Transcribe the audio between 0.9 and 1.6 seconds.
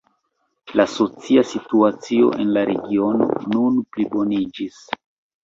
socia